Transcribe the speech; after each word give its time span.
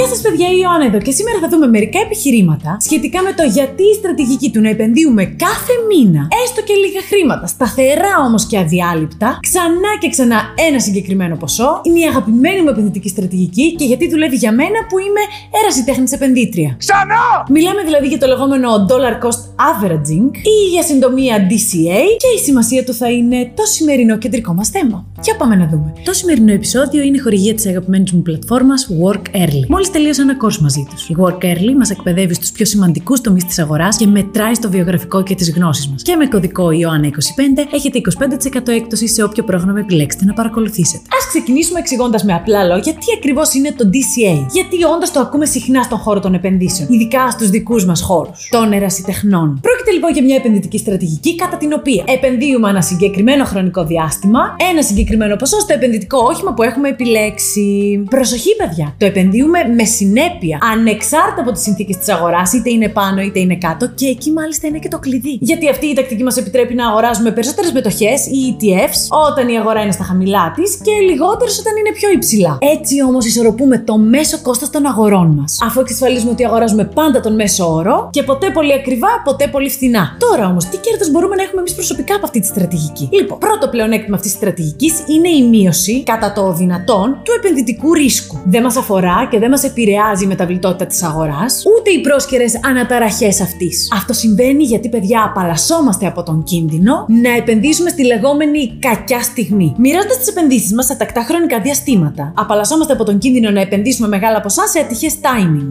Γεια 0.00 0.08
σας, 0.08 0.20
παιδιά, 0.20 0.48
η 0.48 0.58
Ιωάννα 0.62 0.84
εδώ 0.84 0.98
και 0.98 1.10
σήμερα 1.10 1.38
θα 1.42 1.48
δούμε 1.48 1.66
μερικά 1.66 2.00
επιχειρήματα 2.00 2.76
σχετικά 2.80 3.22
με 3.22 3.32
το 3.32 3.42
γιατί 3.42 3.82
η 3.82 3.94
στρατηγική 3.94 4.50
του 4.50 4.60
να 4.60 4.68
επενδύουμε 4.68 5.24
κάθε 5.24 5.74
μήνα 5.90 6.28
έστω 6.44 6.60
και 6.62 6.74
λίγα 6.74 7.00
χρήματα, 7.10 7.46
σταθερά 7.46 8.14
όμως 8.26 8.46
και 8.46 8.58
αδιάλειπτα, 8.58 9.38
ξανά 9.42 9.92
και 10.00 10.08
ξανά 10.08 10.38
ένα 10.68 10.80
συγκεκριμένο 10.80 11.36
ποσό, 11.36 11.80
είναι 11.82 11.98
η 11.98 12.06
αγαπημένη 12.12 12.60
μου 12.62 12.68
επενδυτική 12.68 13.08
στρατηγική 13.08 13.74
και 13.74 13.84
γιατί 13.84 14.08
δουλεύει 14.08 14.36
για 14.36 14.52
μένα 14.52 14.78
που 14.88 14.98
είμαι 14.98 15.22
ερασιτέχνη 15.60 16.06
επενδύτρια. 16.10 16.74
Ξανά! 16.78 17.24
Μιλάμε 17.50 17.82
δηλαδή 17.82 18.06
για 18.06 18.18
το 18.18 18.26
λεγόμενο 18.26 18.68
dollar 18.90 19.14
cost 19.24 19.40
averaging 19.68 20.36
ή 20.36 20.68
για 20.70 20.82
συντομία 20.82 21.36
DCA 21.36 22.00
και 22.16 22.28
η 22.36 22.38
σημασία 22.44 22.84
του 22.84 22.94
θα 22.94 23.10
είναι 23.10 23.52
το 23.54 23.64
σημερινό 23.64 24.18
κεντρικό 24.18 24.52
μας 24.54 24.68
θέμα. 24.68 25.06
Για 25.22 25.36
πάμε 25.36 25.54
να 25.54 25.68
δούμε. 25.68 25.92
Το 26.04 26.12
σημερινό 26.12 26.52
επεισόδιο 26.52 27.02
είναι 27.02 27.20
χορηγία 27.20 27.54
της 27.54 27.66
αγαπημένης 27.66 28.12
μου 28.12 28.22
πλατφόρμας 28.22 28.88
Work 29.02 29.36
Early. 29.36 29.66
Μόλις 29.68 29.90
τελείωσα 29.90 30.22
ένα 30.22 30.36
course 30.42 30.58
μαζί 30.58 30.86
τους. 30.90 31.08
Η 31.08 31.16
Work 31.20 31.44
Early 31.44 31.74
μας 31.78 31.90
εκπαιδεύει 31.90 32.34
στους 32.34 32.52
πιο 32.52 32.64
σημαντικούς 32.64 33.20
τομείς 33.20 33.44
της 33.44 33.58
αγοράς 33.58 33.96
και 33.96 34.06
μετράει 34.06 34.54
στο 34.54 34.70
βιογραφικό 34.70 35.22
και 35.22 35.34
τις 35.34 35.52
γνώσεις 35.52 35.88
μας. 35.88 36.02
Και 36.02 36.16
με 36.16 36.26
κωδικό 36.26 36.70
Ιωάννα25 36.70 37.66
έχετε 37.72 37.98
25% 37.98 38.68
έκπτωση 38.68 39.08
σε 39.08 39.22
όποιο 39.22 39.44
πρόγραμμα 39.44 39.78
επιλέξετε 39.78 40.24
να 40.24 40.32
παρακολουθήσετε. 40.32 41.02
Α 41.02 41.28
ξεκινήσουμε 41.28 41.78
εξηγώντας 41.78 42.24
με 42.24 42.32
απλά 42.32 42.64
λόγια 42.64 42.92
τι 42.92 43.06
ακριβώς 43.16 43.54
είναι 43.54 43.72
το 43.76 43.84
DCA. 43.92 44.46
Γιατί 44.52 44.84
όντως 44.84 45.10
το 45.10 45.20
ακούμε 45.20 45.44
συχνά 45.44 45.82
στον 45.82 45.98
χώρο 45.98 46.20
των 46.20 46.34
επενδύσεων, 46.34 46.88
ειδικά 46.92 47.30
στους 47.30 47.50
δικούς 47.50 47.84
μας 47.84 48.02
χώρους, 48.02 48.48
των 48.50 48.72
ερασιτεχνών. 48.72 49.49
Πρόκειται 49.60 49.90
λοιπόν 49.90 50.12
για 50.12 50.22
μια 50.22 50.36
επενδυτική 50.36 50.78
στρατηγική 50.78 51.34
κατά 51.34 51.56
την 51.56 51.72
οποία 51.72 52.04
επενδύουμε 52.06 52.68
ένα 52.68 52.82
συγκεκριμένο 52.82 53.44
χρονικό 53.44 53.84
διάστημα, 53.84 54.40
ένα 54.70 54.82
συγκεκριμένο 54.82 55.36
ποσό 55.36 55.60
στο 55.60 55.72
επενδυτικό 55.72 56.18
όχημα 56.18 56.52
που 56.54 56.62
έχουμε 56.62 56.88
επιλέξει. 56.88 58.02
Προσοχή, 58.10 58.56
παιδιά! 58.56 58.94
Το 58.98 59.06
επενδύουμε 59.06 59.58
με 59.76 59.84
συνέπεια, 59.84 60.58
ανεξάρτητα 60.72 61.40
από 61.40 61.52
τις 61.52 61.62
συνθήκες 61.62 61.96
της 61.96 62.08
αγοράς, 62.08 62.52
είτε 62.52 62.70
είναι 62.70 62.88
πάνω 62.88 63.20
είτε 63.20 63.38
είναι 63.40 63.56
κάτω, 63.56 63.88
και 63.94 64.06
εκεί 64.06 64.30
μάλιστα 64.32 64.66
είναι 64.66 64.78
και 64.78 64.88
το 64.88 64.98
κλειδί. 64.98 65.38
Γιατί 65.40 65.68
αυτή 65.68 65.86
η 65.86 65.94
τακτική 65.94 66.22
μας 66.22 66.36
επιτρέπει 66.36 66.74
να 66.74 66.88
αγοράζουμε 66.88 67.30
περισσότερες 67.30 67.72
μετοχές 67.72 68.26
ή 68.26 68.38
ETFs 68.50 69.00
όταν 69.28 69.48
η 69.48 69.58
αγορά 69.58 69.82
είναι 69.82 69.92
στα 69.92 70.04
χαμηλά 70.04 70.52
της 70.56 70.76
και 70.82 70.90
λιγότερες 71.10 71.58
όταν 71.58 71.76
είναι 71.76 71.92
πιο 71.92 72.10
υψηλά. 72.10 72.58
Έτσι 72.74 73.02
όμως 73.02 73.26
ισορροπούμε 73.26 73.78
το 73.78 73.98
μέσο 73.98 74.38
κόστος 74.42 74.70
των 74.70 74.86
αγορών 74.86 75.36
μας. 75.38 75.58
Αφού 75.62 75.80
εξασφαλίζουμε 75.80 76.30
ότι 76.30 76.44
αγοράζουμε 76.44 76.84
πάντα 76.84 77.20
τον 77.20 77.34
μέσο 77.34 77.72
όρο 77.72 78.08
και 78.12 78.22
ποτέ 78.22 78.50
πολύ 78.50 78.72
ακριβά, 78.72 79.08
ποτέ 79.24 79.39
πολύ 79.48 79.70
φθηνά. 79.70 80.16
Τώρα 80.18 80.46
όμως, 80.46 80.64
τι 80.64 80.76
κέρδος 80.76 81.10
μπορούμε 81.10 81.34
να 81.36 81.42
έχουμε 81.42 81.60
εμείς 81.60 81.74
προσωπικά 81.74 82.14
από 82.14 82.24
αυτή 82.24 82.40
τη 82.40 82.46
στρατηγική; 82.46 83.08
Λοιπόν, 83.12 83.38
πρώτο 83.38 83.68
πλεονέκτημα 83.68 84.16
αυτής 84.16 84.30
της 84.30 84.40
στρατηγικής 84.40 84.94
είναι 85.06 85.28
η 85.28 85.42
μείωση 85.42 86.02
κατά 86.02 86.32
το 86.32 86.52
δυνατόν 86.52 87.20
του 87.24 87.32
επενδυτικού 87.36 87.92
ρίσκου. 87.92 88.38
Δεν 88.44 88.62
μας 88.62 88.76
αφορά 88.76 89.28
και 89.30 89.38
δεν 89.38 89.50
μας 89.50 89.64
επηρεάζει 89.64 90.24
η 90.24 90.26
μεταβλητότητα 90.26 90.86
της 90.86 91.02
αγοράς, 91.02 91.62
ούτε 91.78 91.90
οι 91.90 92.00
πρόσκαιρες 92.00 92.60
αναταραχές 92.64 93.40
αυτής. 93.40 93.88
Αυτό 93.94 94.12
συμβαίνει 94.12 94.64
γιατί, 94.64 94.88
παιδιά, 94.88 95.24
απαλλασσόμαστε 95.24 96.06
από 96.06 96.22
τον 96.22 96.42
κίνδυνο 96.42 97.04
να 97.08 97.36
επενδύσουμε 97.36 97.90
στη 97.90 98.04
λεγόμενη 98.04 98.76
κακιά 98.78 99.22
στιγμή. 99.22 99.74
Μοιράζοντας 99.78 100.18
τις 100.18 100.28
επενδύσεις 100.28 100.72
μας 100.72 100.86
σε 100.86 100.94
τακτά 100.94 101.22
χρονικά 101.22 101.60
διαστήματα. 101.60 102.32
Απαλλασσόμαστε 102.36 102.92
από 102.92 103.04
τον 103.04 103.18
κίνδυνο 103.18 103.50
να 103.50 103.60
επενδύσουμε 103.60 104.08
μεγάλα 104.08 104.40
ποσά 104.40 104.66
σε 104.66 104.78
ατυχές 104.78 105.14
timing. 105.22 105.68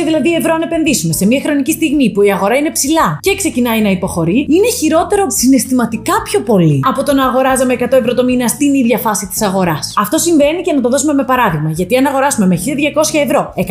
1200 0.00 0.04
δηλαδή 0.04 0.34
ευρώ 0.34 0.56
να 0.56 0.64
επενδύσουμε 0.64 1.12
σε 1.12 1.26
μια 1.26 1.40
χρονική 1.40 1.72
στιγμή 1.72 2.10
που 2.10 2.22
η 2.22 2.32
αγορά 2.32 2.56
είναι 2.56 2.70
ψηλά 2.70 2.97
και 3.20 3.34
ξεκινάει 3.34 3.80
να 3.80 3.90
υποχωρεί, 3.90 4.46
είναι 4.48 4.70
χειρότερο 4.78 5.26
συναισθηματικά 5.28 6.22
πιο 6.22 6.40
πολύ 6.40 6.80
από 6.88 7.02
το 7.02 7.12
να 7.14 7.24
αγοράζαμε 7.26 7.76
100 7.80 7.92
ευρώ 7.92 8.14
το 8.14 8.24
μήνα 8.24 8.48
στην 8.48 8.74
ίδια 8.74 8.98
φάση 8.98 9.26
της 9.26 9.42
αγοράς. 9.42 9.92
Αυτό 9.96 10.18
συμβαίνει 10.18 10.62
και 10.62 10.72
να 10.72 10.80
το 10.80 10.88
δώσουμε 10.88 11.12
με 11.12 11.24
παράδειγμα. 11.24 11.70
Γιατί 11.70 11.96
αν 11.96 12.06
αγοράσουμε 12.06 12.46
με 12.46 12.56
1200 12.56 13.20
ευρώ 13.24 13.52
120 13.56 13.62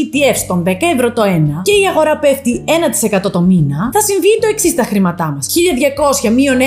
ETFs 0.00 0.42
των 0.48 0.62
10 0.66 0.70
ευρώ 0.94 1.12
το 1.12 1.22
ένα 1.22 1.60
και 1.62 1.72
η 1.72 1.84
αγορά 1.90 2.18
πέφτει 2.18 2.64
1% 3.26 3.30
το 3.30 3.40
μήνα, 3.40 3.90
θα 3.92 4.00
συμβεί 4.00 4.32
το 4.40 4.46
εξής 4.50 4.70
στα 4.70 4.82
χρήματά 4.82 5.26
μας. 5.34 5.46
1200 6.28 6.30
μείον 6.32 6.58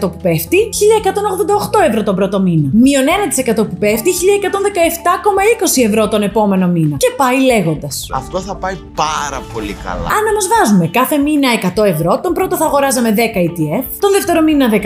που 0.00 0.18
πέφτει, 0.22 0.58
1188 1.78 1.88
ευρώ 1.88 2.02
τον 2.02 2.14
πρώτο 2.14 2.40
μήνα. 2.40 2.68
Μείον 2.72 3.04
1% 3.06 3.68
που 3.68 3.76
πέφτει, 3.78 4.10
1117,20 4.10 5.84
ευρώ 5.88 6.08
τον 6.08 6.22
επόμενο 6.22 6.66
μήνα. 6.66 6.96
Και 6.96 7.10
πάει 7.16 7.40
λέγοντας. 7.44 8.06
Αυτό 8.12 8.40
θα 8.40 8.54
πάει 8.54 8.76
πάρα 8.94 9.40
πολύ 9.52 9.76
καλά. 9.84 10.08
Αν 10.16 10.22
όμως 10.30 10.46
βάζουμε 10.54 10.86
κάθε 10.86 11.16
μήνα 11.16 11.39
100 11.76 11.84
ευρώ, 11.84 12.20
τον 12.20 12.32
πρώτο 12.32 12.56
θα 12.56 12.64
αγοράζαμε 12.64 13.10
10 13.16 13.20
ETF, 13.20 13.84
τον 14.04 14.10
δεύτερο 14.12 14.40
μήνα 14.42 14.66
10,1, 14.72 14.78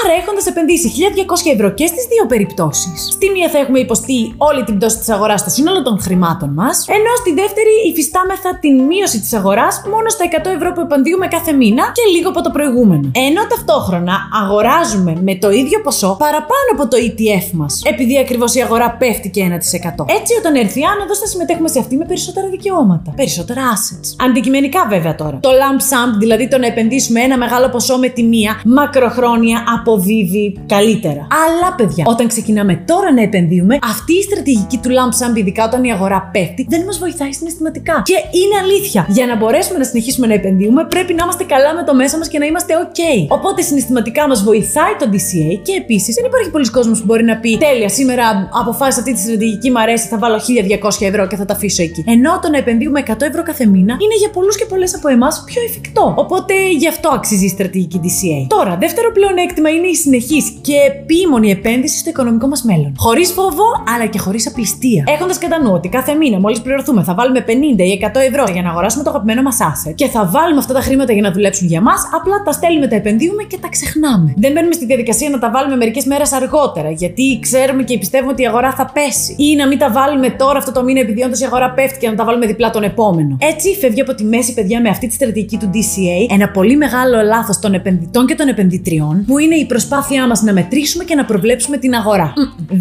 άρα 0.00 0.12
έχοντας 0.20 0.46
επενδύσει 0.46 0.88
1200 0.88 1.52
ευρώ 1.54 1.68
και 1.78 1.86
στις 1.86 2.04
δύο 2.12 2.24
περιπτώσεις. 2.26 2.98
Στη 3.12 3.30
μία 3.30 3.48
θα 3.48 3.58
έχουμε 3.58 3.78
υποστεί 3.78 4.34
όλη 4.36 4.64
την 4.64 4.74
πτώση 4.78 4.98
της 4.98 5.08
αγοράς 5.08 5.40
στο 5.40 5.50
σύνολο 5.50 5.82
των 5.82 6.00
χρημάτων 6.00 6.50
μας, 6.60 6.76
ενώ 6.88 7.12
στη 7.22 7.30
δεύτερη 7.40 7.72
υφιστάμεθα 7.90 8.50
την 8.60 8.74
μείωση 8.90 9.20
της 9.20 9.32
αγοράς 9.32 9.82
μόνο 9.92 10.08
στα 10.08 10.24
100 10.24 10.50
ευρώ 10.56 10.72
που 10.72 10.80
επενδύουμε 10.80 11.26
κάθε 11.26 11.52
μήνα 11.52 11.84
και 11.96 12.04
λίγο 12.14 12.28
από 12.28 12.42
το 12.42 12.50
προηγούμενο. 12.50 13.10
Ενώ 13.28 13.42
ταυτόχρονα 13.52 14.14
αγοράζουμε 14.42 15.12
με 15.28 15.34
το 15.34 15.50
ίδιο 15.50 15.78
ποσό 15.80 16.16
παραπάνω 16.18 16.68
από 16.74 16.84
το 16.88 16.96
ETF 17.06 17.48
μας, 17.52 17.82
επειδή 17.84 18.18
ακριβώς 18.18 18.54
η 18.54 18.60
αγορά 18.60 18.96
πέφτει 19.00 19.28
και 19.30 19.40
1%. 19.42 20.04
Έτσι, 20.18 20.32
όταν 20.38 20.54
έρθει 20.54 20.80
η 20.80 20.84
άνοδος, 20.84 21.18
θα 21.18 21.26
συμμετέχουμε 21.26 21.68
σε 21.68 21.78
αυτή 21.78 21.96
με 21.96 22.04
περισσότερα 22.04 22.46
δικαιώματα, 22.48 23.12
περισσότερα 23.16 23.62
assets. 23.74 24.26
Αντικειμενικά, 24.26 24.86
βέβαια 24.88 25.14
τώρα. 25.14 25.38
Το 25.48 25.54
lump 25.54 25.80
sum, 25.90 26.08
δηλαδή 26.18 26.48
το 26.48 26.58
να 26.58 26.66
επενδύσουμε 26.66 27.20
ένα 27.20 27.36
μεγάλο 27.38 27.68
ποσό 27.68 27.98
με 27.98 28.08
τη 28.08 28.22
μία, 28.22 28.60
μακροχρόνια 28.64 29.64
αποδίδει 29.76 30.58
καλύτερα. 30.66 31.26
Αλλά, 31.44 31.74
παιδιά, 31.76 32.04
όταν 32.06 32.28
ξεκινάμε 32.28 32.82
τώρα 32.86 33.12
να 33.12 33.22
επενδύουμε, 33.22 33.78
αυτή 33.82 34.12
η 34.12 34.22
στρατηγική 34.22 34.78
του 34.82 34.88
lump 34.96 35.14
sum, 35.20 35.36
ειδικά 35.36 35.64
όταν 35.64 35.84
η 35.84 35.92
αγορά 35.92 36.30
πέφτει, 36.32 36.66
δεν 36.68 36.84
μας 36.84 36.98
βοηθάει 36.98 37.32
συναισθηματικά. 37.32 38.02
Και 38.04 38.18
είναι 38.40 38.56
αλήθεια. 38.62 39.06
Για 39.08 39.26
να 39.26 39.36
μπορέσουμε 39.36 39.78
να 39.78 39.84
συνεχίσουμε 39.84 40.26
να 40.26 40.34
επενδύουμε, 40.34 40.84
πρέπει 40.84 41.12
να 41.14 41.22
είμαστε 41.24 41.44
καλά 41.44 41.74
με 41.74 41.82
το 41.84 41.94
μέσα 41.94 42.18
μας 42.18 42.28
και 42.28 42.38
να 42.38 42.46
είμαστε 42.46 42.74
OK. 42.84 43.00
Οπότε 43.28 43.62
συναισθηματικά 43.62 44.28
μας 44.28 44.42
βοηθάει 44.42 44.94
το 44.98 45.06
DCA 45.12 45.50
και 45.62 45.72
επίσης 45.82 46.14
δεν 46.14 46.24
υπάρχει 46.24 46.50
πολλοί 46.50 46.70
κόσμος 46.70 46.98
που 46.98 47.04
μπορεί 47.04 47.24
να 47.24 47.36
πει 47.36 47.58
Τέλεια, 47.58 47.88
σήμερα 47.88 48.48
αποφάσισα 48.62 49.00
αυτή 49.00 49.12
τη 49.14 49.20
στρατηγική, 49.20 49.70
μου 49.70 49.80
αρέσει, 49.80 50.06
θα 50.08 50.18
βάλω 50.18 50.38
1200 50.82 51.06
ευρώ 51.10 51.26
και 51.26 51.36
θα 51.36 51.44
τα 51.44 51.54
αφήσω 51.54 51.82
εκεί. 51.82 52.04
Ενώ 52.06 52.38
το 52.42 52.48
να 52.50 52.56
επενδύουμε 52.56 53.02
100 53.06 53.12
ευρώ 53.20 53.42
κάθε 53.42 53.66
μήνα 53.66 53.92
είναι 54.04 54.16
για 54.18 54.30
πολλούς 54.30 54.56
και 54.56 54.64
πολλές 54.64 54.94
από 54.94 55.08
εμάς 55.08 55.37
πιο 55.44 55.62
εφικτό. 55.62 56.14
Οπότε 56.16 56.54
γι' 56.78 56.88
αυτό 56.88 57.08
αξίζει 57.08 57.44
η 57.44 57.48
στρατηγική 57.48 58.00
DCA. 58.04 58.46
Τώρα, 58.48 58.76
δεύτερο 58.80 59.12
πλεονέκτημα 59.12 59.68
είναι 59.70 59.86
η 59.86 59.94
συνεχής 59.94 60.44
και 60.60 60.74
επίμονη 60.86 61.50
επένδυση 61.50 61.98
στο 61.98 62.10
οικονομικό 62.10 62.46
μας 62.46 62.62
μέλλον. 62.62 62.94
Χωρίς 62.98 63.30
φόβο, 63.30 63.66
αλλά 63.94 64.06
και 64.06 64.18
χωρίς 64.18 64.46
απληστία. 64.46 65.04
Έχοντας 65.06 65.38
κατά 65.38 65.62
νου 65.62 65.72
ότι 65.72 65.88
κάθε 65.88 66.14
μήνα, 66.14 66.38
μόλις 66.40 66.60
πληρωθούμε, 66.60 67.02
θα 67.02 67.14
βάλουμε 67.14 67.40
50 67.46 67.84
ή 67.84 67.92
100 67.92 68.20
ευρώ 68.20 68.44
για 68.52 68.62
να 68.62 68.70
αγοράσουμε 68.70 69.04
το 69.04 69.10
αγαπημένο 69.10 69.42
μας 69.42 69.58
asset 69.60 69.94
και 69.94 70.06
θα 70.06 70.24
βάλουμε 70.26 70.58
αυτά 70.58 70.72
τα 70.74 70.80
χρήματα 70.80 71.12
για 71.12 71.22
να 71.22 71.30
δουλέψουν 71.32 71.66
για 71.66 71.80
μας, 71.80 72.08
απλά 72.14 72.42
τα 72.42 72.52
στέλνουμε, 72.52 72.86
τα 72.86 72.96
επενδύουμε 72.96 73.42
και 73.42 73.58
τα 73.58 73.68
ξεχνάμε. 73.68 74.34
Δεν 74.36 74.52
μπαίνουμε 74.52 74.72
στη 74.72 74.84
διαδικασία 74.86 75.28
να 75.30 75.38
τα 75.38 75.50
βάλουμε 75.50 75.76
μερικές 75.76 76.04
μέρες 76.04 76.32
αργότερα, 76.32 76.90
γιατί 76.90 77.38
ξέρουμε 77.40 77.82
και 77.82 77.98
πιστεύουμε 77.98 78.32
ότι 78.32 78.42
η 78.42 78.46
αγορά 78.46 78.72
θα 78.72 78.90
πέσει. 78.92 79.34
Ή 79.38 79.56
να 79.56 79.66
μην 79.66 79.78
τα 79.78 79.90
βάλουμε 79.90 80.30
τώρα 80.30 80.58
αυτό 80.58 80.72
το 80.72 80.82
μήνα 80.82 81.00
επειδή 81.00 81.22
όντως 81.22 81.40
η 81.40 81.44
αγορά 81.44 81.70
πέφτει 81.70 81.98
και 81.98 82.08
να 82.08 82.14
τα 82.14 82.24
βάλουμε 82.24 82.46
διπλά 82.46 82.70
τον 82.70 82.82
επόμενο. 82.82 83.36
Έτσι 83.40 83.74
φεύγει 83.80 84.00
από 84.00 84.14
τη 84.14 84.24
μέση, 84.24 84.54
παιδιά, 84.54 84.80
με 84.80 84.88
αυτή 84.88 85.06
τη 85.06 85.16
στρατηγική 85.28 85.56
του 85.56 85.70
DCA 85.74 86.34
ένα 86.34 86.48
πολύ 86.48 86.76
μεγάλο 86.76 87.22
λάθος 87.22 87.58
των 87.58 87.74
επενδυτών 87.74 88.26
και 88.26 88.34
των 88.34 88.48
επενδυτριών, 88.48 89.24
που 89.26 89.38
είναι 89.38 89.54
η 89.54 89.66
προσπάθειά 89.66 90.26
μας 90.26 90.42
να 90.42 90.52
μετρήσουμε 90.52 91.04
και 91.04 91.14
να 91.14 91.24
προβλέψουμε 91.24 91.76
την 91.76 91.94
αγορά. 91.94 92.32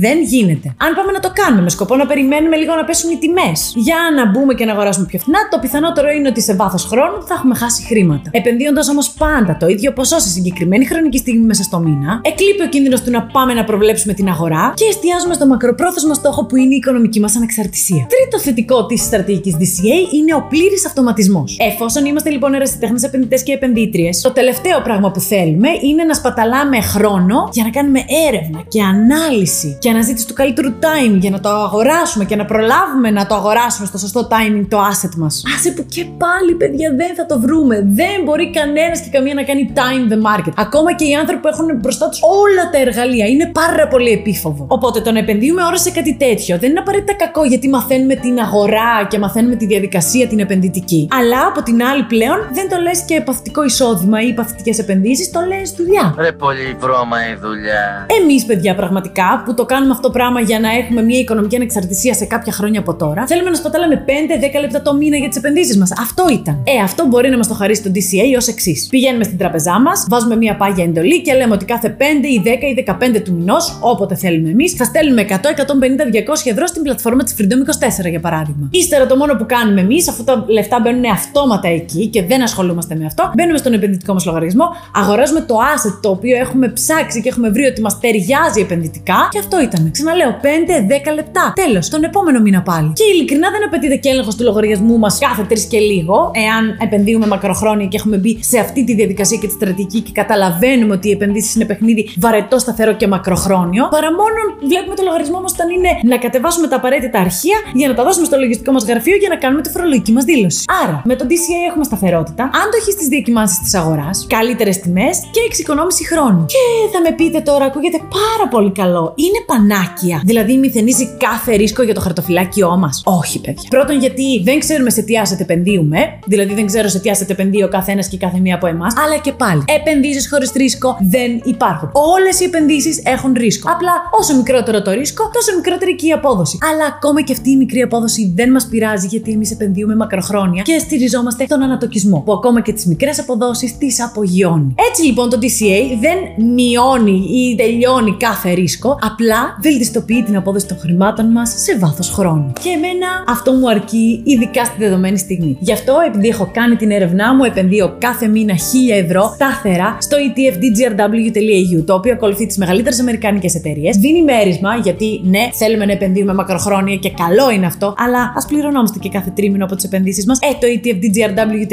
Δεν 0.04 0.18
γίνεται. 0.22 0.76
Αν 0.78 0.94
πάμε 0.96 1.12
να 1.12 1.20
το 1.20 1.32
κάνουμε 1.34 1.62
με 1.62 1.70
σκοπό 1.70 1.96
να 1.96 2.06
περιμένουμε 2.06 2.56
λίγο 2.56 2.74
να 2.76 2.84
πέσουν 2.84 3.12
οι 3.12 3.18
τιμές 3.18 3.74
για 3.76 3.96
να 4.16 4.30
μπούμε 4.30 4.54
και 4.54 4.66
να 4.66 4.72
αγοράσουμε 4.72 5.06
πιο 5.06 5.20
φθηνά, 5.20 5.40
το 5.52 5.60
πιθανότερο 5.60 6.10
είναι 6.10 6.28
ότι 6.28 6.42
σε 6.42 6.54
βάθος 6.56 6.84
χρόνου 6.86 7.18
θα 7.28 7.34
έχουμε 7.34 7.56
χάσει 7.56 7.84
χρήματα. 7.84 8.30
Επενδύοντας 8.34 8.90
όμως 8.90 9.10
πάντα 9.10 9.58
το 9.58 9.68
ίδιο 9.68 9.94
ποσό 9.94 10.20
σε 10.20 10.30
συγκεκριμένη 10.30 10.86
χρονική 10.86 11.18
στιγμή 11.18 11.46
μέσα 11.46 11.64
στο 11.64 11.80
μήνα, 11.80 12.22
εκλείπει 12.24 12.62
ο 12.62 12.70
κίνδυνος 12.70 13.02
του 13.02 13.12
να 13.12 13.24
πάμε 13.24 13.54
να 13.54 13.64
προβλέψουμε 13.64 14.14
την 14.14 14.28
αγορά 14.28 14.74
και 14.76 14.86
εστιάζουμε 14.90 15.34
στο 15.34 15.46
μακροπρόθεσμο 15.48 16.14
στόχο 16.14 16.46
που 16.46 16.56
είναι 16.56 16.74
η 16.74 16.78
οικονομική 16.78 17.20
μας 17.20 17.36
ανεξαρτησία. 17.36 18.08
Τρίτο 18.14 18.40
θετικό 18.40 18.86
της 18.86 19.02
στρατηγικής 19.02 19.54
DCA 19.60 20.14
είναι 20.14 20.34
ο 20.36 20.42
πλήρης 20.50 20.86
αυτοματισμός. 20.86 21.58
Εφόσον 21.60 22.06
είμαστε 22.06 22.30
λοιπόν 22.38 22.54
ερασιτέχνες 22.54 23.04
επενδυτές 23.04 23.44
και 23.44 23.54
επενδύτριες, 23.54 24.22
το 24.22 24.32
τελευταίο 24.32 24.82
πράγμα 24.82 25.12
που 25.12 25.20
θέλουμε 25.20 25.70
είναι 25.82 26.04
να 26.04 26.14
σπαταλάμε 26.14 26.82
χρόνο 26.82 27.50
για 27.52 27.64
να 27.64 27.70
κάνουμε 27.70 28.02
έρευνα 28.28 28.60
και 28.68 28.82
ανάλυση 28.84 29.78
και 29.82 29.90
αναζήτηση 29.90 30.28
του 30.28 30.34
καλύτερου 30.34 30.70
timing 30.70 31.18
για 31.20 31.30
να 31.30 31.40
το 31.40 31.50
αγοράσουμε 31.50 32.26
και 32.26 32.36
να 32.36 32.46
προλάβουμε 32.46 33.10
να 33.12 33.26
το 33.28 33.36
αγοράσουμε 33.36 33.88
στο 33.88 33.98
σωστό 33.98 34.28
timing 34.32 34.66
το 34.70 34.78
asset 34.92 35.14
μας. 35.18 35.44
Άσε 35.56 35.72
που 35.72 35.86
και 35.86 36.04
πάλι, 36.24 36.54
παιδιά, 36.62 36.94
δεν 36.96 37.16
θα 37.16 37.26
το 37.26 37.40
βρούμε. 37.40 37.76
Δεν 38.00 38.18
μπορεί 38.26 38.52
κανένας 38.52 39.00
και 39.00 39.10
καμία 39.12 39.34
να 39.34 39.44
κάνει 39.44 39.74
time 39.80 40.04
the 40.12 40.20
market. 40.30 40.54
Ακόμα 40.56 40.94
και 40.96 41.06
οι 41.06 41.14
άνθρωποι 41.14 41.42
που 41.42 41.48
έχουν 41.48 41.68
μπροστά 41.82 42.10
τους 42.10 42.20
όλα 42.22 42.64
τα 42.72 42.78
εργαλεία. 42.86 43.26
Είναι 43.26 43.48
πάρα 43.62 43.88
πολύ 43.88 44.12
επίφοβο. 44.12 44.66
Οπότε 44.68 45.02
το 45.02 45.12
να 45.12 45.20
επενδύουμε 45.20 45.64
ώρα 45.64 45.78
σε 45.78 45.92
κάτι 45.92 46.14
τέτοιο 46.24 46.58
δεν 46.58 46.70
είναι 46.70 46.80
απαραίτητα 46.80 47.14
κακό 47.14 47.44
γιατί 47.46 47.70
μαθαίνουμε 47.70 48.16
την 48.16 48.40
αγορά 48.40 49.08
και 49.10 49.20
μαθαίνουμε 49.20 49.56
τη 49.56 49.66
διαδικασία 49.66 50.28
την 50.28 50.40
επενδυτική. 50.40 51.08
Αλλά 51.20 51.40
από 51.48 51.62
την 51.64 51.84
άλλη 51.84 52.04
πλευρά 52.04 52.27
πλέον 52.28 52.48
δεν 52.52 52.70
το 52.70 52.78
λες 52.82 53.00
και 53.02 53.22
παθητικό 53.22 53.64
εισόδημα 53.64 54.22
ή 54.22 54.34
παθητικές 54.34 54.80
επενδύσεις, 54.80 55.32
το 55.32 55.40
λες 55.48 55.72
δουλειά. 55.78 56.16
Ρε 56.18 56.32
πολύ 56.32 56.76
βρώμα 56.80 57.18
η 57.30 57.36
δουλειά. 57.36 58.06
Εμείς, 58.22 58.46
παιδιά, 58.46 58.76
πραγματικά 58.76 59.44
που 59.46 59.54
το 59.54 59.66
κάνουμε 59.66 59.92
αυτό 59.92 60.10
πράγμα 60.10 60.40
για 60.42 60.60
να 60.60 60.70
έχουμε 60.72 61.02
μια 61.02 61.20
οικονομική 61.20 61.56
ανεξαρτησία 61.56 62.14
σε 62.14 62.26
κάποια 62.26 62.52
χρόνια 62.52 62.80
από 62.80 62.96
τώρα, 62.96 63.26
θέλουμε 63.28 63.50
να 63.50 63.56
σπατάλαμε 63.56 64.04
5-10 64.06 64.60
λεπτά 64.62 64.82
το 64.82 64.94
μήνα 64.96 65.18
για 65.18 65.28
τις 65.28 65.38
επενδύσεις 65.38 65.78
μας. 65.78 65.92
Αυτό 66.00 66.26
ήταν. 66.32 66.64
Ε, 66.64 66.82
αυτό 66.84 67.06
μπορεί 67.06 67.30
να 67.30 67.38
μας 67.38 67.48
το 67.48 67.54
χαρίσει 67.54 67.84
το 67.84 67.92
DCA 67.96 68.38
ως 68.38 68.48
εξής. 68.48 68.88
Πηγαίνουμε 68.90 69.24
στην 69.24 69.38
τραπεζά 69.38 69.80
μας, 69.80 70.06
βάζουμε 70.10 70.36
μια 70.36 70.56
πάγια 70.56 70.84
εντολή 70.84 71.22
και 71.22 71.34
λέμε 71.34 71.54
ότι 71.54 71.66
κάθε 71.66 71.90
5 72.00 72.28
ή 72.28 72.42
10 72.46 72.68
ή 72.68 72.74
15 72.74 73.22
του 73.24 73.34
μηνός, 73.34 73.78
όποτε 73.82 74.16
θέλουμε 74.16 74.50
εμείς, 74.50 74.72
θα 74.72 74.84
στέλνουμε 74.84 75.22
100, 75.22 75.52
150, 75.52 76.06
200 76.12 76.52
ευρώ 76.52 76.68
στην 76.68 76.82
πλατφόρμα 76.82 77.24
της 77.24 77.36
Freedom 77.38 78.06
24 78.06 78.10
για 78.10 78.20
παράδειγμα. 78.20 78.70
Ύστερα 78.72 79.06
το 79.06 79.16
μόνο 79.16 79.34
που 79.36 79.46
κάνουμε 79.46 79.82
εμείς, 79.82 80.10
αφού 80.10 80.24
τα 80.24 80.46
λεφτά 80.48 80.80
μπαίνουν 80.80 81.06
αυτόματα 81.06 81.68
εκεί 81.68 82.10
και 82.18 82.24
δεν 82.24 82.42
ασχολούμαστε 82.42 82.96
με 82.96 83.06
αυτό, 83.06 83.32
μπαίνουμε 83.36 83.58
στον 83.58 83.74
επενδυτικό 83.74 84.14
μας 84.14 84.26
λογαριασμό, 84.26 84.66
αγοράζουμε 85.02 85.42
το 85.42 85.56
asset 85.74 85.96
το 86.02 86.10
οποίο 86.10 86.38
έχουμε 86.38 86.68
ψάξει 86.70 87.22
και 87.22 87.30
έχουμε 87.30 87.50
βρει 87.50 87.66
ότι 87.66 87.82
μας 87.82 88.00
ταιριάζει 88.00 88.60
επενδυτικά 88.62 89.20
και 89.32 89.40
αυτό 89.40 89.62
ήταν. 89.62 89.92
Ξαναλέω, 89.92 90.32
5-10 90.42 91.14
λεπτά. 91.14 91.54
Τέλος, 91.64 91.90
τον 91.90 92.04
επόμενο 92.04 92.40
μήνα 92.40 92.62
πάλι. 92.62 92.92
Και 92.94 93.04
ειλικρινά 93.14 93.48
δεν 93.52 93.64
απαιτείται 93.68 93.96
και 93.96 94.10
έλεγχος 94.10 94.36
του 94.36 94.44
λογαριασμού 94.44 94.98
μας 94.98 95.18
κάθε 95.20 95.44
τρεις 95.44 95.64
και 95.64 95.80
λίγο, 95.80 96.32
εάν 96.46 96.64
επενδύουμε 96.86 97.28
μακροχρόνια 97.28 97.86
και 97.86 97.98
έχουμε 97.98 98.18
μπει 98.18 98.38
σε 98.44 98.58
αυτή 98.60 98.84
τη 98.84 98.94
διαδικασία 98.94 99.38
και 99.38 99.48
τη 99.48 99.54
στρατηγική 99.54 100.00
και 100.02 100.12
καταλαβαίνουμε 100.12 100.94
ότι 100.94 101.08
οι 101.08 101.12
επενδύσεις 101.12 101.56
είναι 101.56 101.66
παιχνίδι 101.66 102.10
βαρετό, 102.20 102.58
σταθερό 102.60 102.94
και 102.94 103.08
μακροχρόνιο, 103.08 103.88
παρά 103.96 104.10
μόνο 104.12 104.40
βλέπουμε 104.72 104.96
το 104.96 105.04
λογαριασμό 105.04 105.40
μας 105.42 105.52
όταν 105.52 105.70
είναι 105.76 105.90
να 106.04 106.18
κατεβάσουμε 106.18 106.68
τα 106.68 106.76
απαραίτητα 106.76 107.20
αρχεία 107.20 107.58
για 107.74 107.88
να 107.88 107.94
τα 107.94 108.04
δώσουμε 108.04 108.26
στο 108.26 108.38
λογιστικό 108.38 108.72
μας 108.72 108.84
γραφείο 108.84 109.16
για 109.16 109.30
να 109.30 109.36
κάνουμε 109.36 109.62
τη 109.62 109.70
φορολογική 109.70 110.12
μας 110.12 110.24
δήλωση. 110.24 110.64
Άρα, 110.84 111.02
με 111.06 111.16
το 111.16 111.26
DCA 111.30 111.60
έχουμε 111.70 111.84
σταθερότητα, 112.08 112.44
αν 112.44 112.66
το 112.72 112.78
έχεις 112.82 112.94
στι 112.94 113.08
διακυμάνσει 113.08 113.62
της 113.62 113.74
αγοράς, 113.74 114.26
καλύτερες 114.30 114.80
τιμές 114.80 115.18
και 115.32 115.40
εξοικονόμηση 115.48 116.08
χρόνου. 116.08 116.46
Και 116.46 116.64
θα 116.94 117.00
με 117.02 117.12
πείτε 117.16 117.40
τώρα, 117.40 117.66
ακούγεται 117.66 117.98
πάρα 117.98 118.46
πολύ 118.50 118.72
καλό. 118.72 119.14
Είναι 119.16 119.40
πανάκια. 119.46 120.22
Δηλαδή, 120.26 120.58
μηδενίζει 120.58 121.06
κάθε 121.18 121.56
ρίσκο 121.56 121.84
για 121.84 121.94
το 121.94 122.00
χαρτοφυλάκιό 122.00 122.78
μας. 122.78 123.02
Όχι, 123.06 123.42
παιδιά. 123.42 123.70
Πρώτον, 123.70 124.00
γιατί 124.00 124.42
δεν 124.44 124.60
ξέρουμε 124.60 124.90
σε 124.90 125.02
τι 125.02 125.14
asset 125.24 125.40
επενδύουμε. 125.40 125.98
Δηλαδή, 126.26 126.54
δεν 126.54 126.66
ξέρω 126.66 126.88
σε 126.88 127.00
τι 127.00 127.10
asset 127.14 127.30
επενδύει 127.30 127.64
ο 127.66 127.70
καθένας 127.70 128.08
και 128.08 128.18
κάθε 128.18 128.40
μία 128.40 128.56
από 128.56 128.68
εμάς. 128.68 128.94
Αλλά 129.06 129.18
και 129.18 129.32
πάλι, 129.32 129.64
επενδύσεις 129.80 130.30
χωρίς 130.30 130.52
ρίσκο 130.56 130.98
δεν 131.02 131.42
υπάρχουν. 131.44 131.90
Όλες 131.94 132.40
οι 132.40 132.44
επενδύσεις 132.44 133.02
έχουν 133.04 133.34
ρίσκο. 133.34 133.72
Απλά 133.72 133.92
όσο 134.20 134.36
μικρότερο 134.36 134.82
το 134.82 134.92
ρίσκο, 134.92 135.30
τόσο 135.34 135.56
μικρότερη 135.56 135.96
και 135.96 136.08
η 136.08 136.12
απόδοση. 136.12 136.58
Αλλά 136.72 136.86
ακόμα 136.96 137.22
και 137.22 137.34
αυτή 137.34 137.50
η 137.50 137.56
μικρή 137.56 137.82
απόδοση 137.82 138.34
δεν 138.36 138.52
μας 138.52 138.66
πειράζει 138.66 139.08
γιατί 139.08 139.32
εμείς 139.32 139.52
επενδύουμε 139.52 139.96
μακροχρόνια 139.96 140.62
και 140.62 140.80
στηριζόμαστε 140.80 141.46
στον 141.46 141.62
ανατοκισμό. 141.88 142.22
Που 142.26 142.32
ακόμα 142.34 142.62
και 142.62 142.74
τις 142.74 142.86
μικρές 142.86 143.20
αποδόσεις 143.20 143.78
τις 143.78 144.04
απογειώνει. 144.04 144.76
Έτσι 144.90 145.06
λοιπόν 145.06 145.30
το 145.30 145.38
DCA 145.42 145.98
δεν 146.02 146.46
μειώνει 146.54 147.18
ή 147.32 147.56
τελειώνει 147.56 148.16
κάθε 148.20 148.52
ρίσκο, 148.52 149.00
απλά 149.02 149.58
βελτιστοποιεί 149.62 150.24
την 150.24 150.36
απόδοση 150.36 150.68
των 150.68 150.78
χρημάτων 150.78 151.32
μας 151.32 151.54
σε 151.58 151.78
βάθος 151.78 152.10
χρόνου. 152.10 152.54
Και 152.64 152.70
εμένα 152.70 153.08
αυτό 153.28 153.52
μου 153.52 153.70
αρκεί, 153.70 154.22
ειδικά 154.24 154.66
στη 154.66 154.76
δεδομένη 154.80 155.18
στιγμή. 155.18 155.58
Γι' 155.60 155.72
αυτό, 155.72 155.94
επειδή 156.08 156.28
έχω 156.28 156.50
κάνει 156.54 156.76
την 156.76 156.92
έρευνά 156.92 157.36
μου, 157.36 157.44
επενδύω 157.44 157.96
κάθε 158.00 158.28
μήνα 158.28 158.54
1000 158.54 158.60
ευρώ 159.04 159.32
σταθερά 159.36 159.98
στο 160.00 160.18
ETF 160.18 160.56
DGRW.eu, 160.64 161.84
το 161.86 161.94
οποίο 161.94 162.14
ακολουθεί 162.14 162.46
τις 162.46 162.58
μεγαλύτερες 162.58 163.00
αμερικάνικε 163.00 163.50
εταιρείες. 163.56 163.98
Δίνει 163.98 164.24
μέρισμα, 164.24 164.76
γιατί 164.76 165.22
ναι, 165.24 165.50
θέλουμε 165.54 165.86
να 165.86 165.92
επενδύουμε 165.92 166.34
μακροχρόνια 166.34 166.96
και 166.96 167.10
καλό 167.10 167.52
είναι 167.52 167.66
αυτό, 167.66 167.96
αλλά 167.98 168.34
ας 168.36 168.46
πληρωνόμαστε 168.46 169.00
και 169.00 169.10
κάθε 169.10 169.32
τρίμηνο 169.36 169.66
από 169.66 169.76
τις 169.76 169.84
επενδύσεις 169.84 170.26
μας. 170.26 170.40
Ε, 170.42 170.48
το 170.60 170.68
ETF 170.76 170.98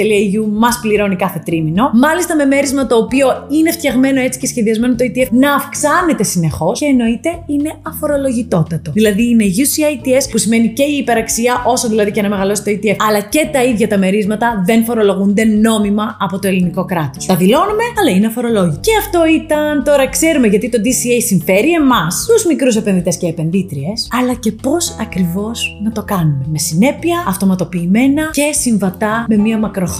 DGRW.eu 0.05 0.47
μας 0.53 0.79
πληρώνει 0.83 1.17
κάθε 1.17 1.43
τρίμηνο. 1.45 1.91
Μάλιστα 1.93 2.37
με 2.37 2.45
μέρισμα 2.45 2.87
το 2.87 2.97
οποίο 2.97 3.27
είναι 3.49 3.71
φτιαγμένο 3.73 4.21
έτσι 4.21 4.39
και 4.39 4.47
σχεδιασμένο 4.47 4.95
το 4.95 5.05
ETF 5.05 5.29
να 5.31 5.55
αυξάνεται 5.55 6.23
συνεχώς 6.23 6.79
και 6.79 6.87
εννοείται 6.87 7.31
είναι 7.47 7.73
αφορολογητότατο. 7.83 8.91
Δηλαδή 8.93 9.29
είναι 9.29 9.45
UCITS 9.45 10.31
που 10.31 10.39
σημαίνει 10.39 10.69
και 10.69 10.83
η 10.83 10.97
υπεραξία, 10.97 11.63
όσο 11.67 11.89
δηλαδή 11.89 12.11
και 12.11 12.23
να 12.23 12.29
μεγαλώσει 12.29 12.63
το 12.63 12.71
ETF, 12.71 12.97
αλλά 13.09 13.21
και 13.21 13.49
τα 13.53 13.65
ίδια 13.65 13.89
τα 13.89 13.99
μερίσματα 13.99 14.63
δεν 14.67 14.85
φορολογούνται 14.85 15.45
νόμιμα 15.45 16.17
από 16.21 16.39
το 16.39 16.49
ελληνικό 16.49 16.85
κράτος. 16.85 17.27
Τα 17.27 17.37
δηλώνουμε, 17.37 17.83
αλλά 18.01 18.17
είναι 18.17 18.27
αφορολόγητο. 18.27 18.81
Και 18.81 18.91
αυτό 18.99 19.21
ήταν 19.27 19.85
τώρα 19.85 20.09
ξέρουμε 20.09 20.47
γιατί 20.47 20.69
το 20.69 20.79
DCA 20.85 21.23
συμφέρει 21.27 21.71
εμάς, 21.73 22.27
τους 22.29 22.45
μικρούς 22.47 22.77
επενδυτές 22.77 23.17
και 23.17 23.27
επενδύτριες, 23.27 24.09
αλλά 24.23 24.35
και 24.35 24.53
πώς 24.53 24.97
ακριβώς 25.01 25.81
να 25.85 25.93
το 25.93 26.03
κάνουμε. 26.03 26.45
Με 26.47 26.59
συνέπεια, 26.59 27.25
αυτοματοποιημένα 27.29 28.31
και 28.33 28.53
συμβατά 28.53 29.25
με 29.29 29.37
μια 29.37 29.59
μακροχρόνια 29.59 29.94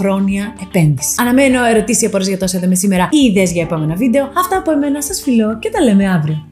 επένδυση. 0.61 1.15
Αναμένω 1.19 1.65
ερωτήσεις 1.65 2.01
ή 2.01 2.05
απορίε 2.05 2.27
για 2.27 2.37
το 2.37 2.45
όσο 2.45 2.57
είδαμε 2.57 2.75
σήμερα 2.75 3.09
ή 3.11 3.17
ιδέες 3.17 3.51
για 3.51 3.61
επόμενα 3.61 3.95
βίντεο. 3.95 4.31
Αυτά 4.37 4.57
από 4.57 4.71
εμένα 4.71 5.01
σας 5.01 5.21
φιλώ 5.21 5.59
και 5.59 5.69
τα 5.69 5.81
λέμε 5.81 6.09
αύριο. 6.09 6.45